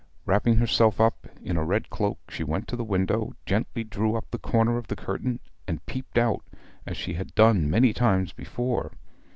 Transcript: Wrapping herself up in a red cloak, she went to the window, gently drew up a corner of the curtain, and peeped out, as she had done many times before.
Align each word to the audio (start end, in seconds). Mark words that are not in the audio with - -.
Wrapping 0.25 0.55
herself 0.55 0.99
up 0.99 1.27
in 1.43 1.57
a 1.57 1.63
red 1.63 1.91
cloak, 1.91 2.17
she 2.31 2.43
went 2.43 2.67
to 2.69 2.75
the 2.75 2.83
window, 2.83 3.35
gently 3.45 3.83
drew 3.83 4.15
up 4.15 4.33
a 4.33 4.39
corner 4.39 4.77
of 4.79 4.87
the 4.87 4.95
curtain, 4.95 5.39
and 5.67 5.85
peeped 5.85 6.17
out, 6.17 6.43
as 6.87 6.97
she 6.97 7.13
had 7.13 7.35
done 7.35 7.69
many 7.69 7.93
times 7.93 8.33
before. 8.33 8.93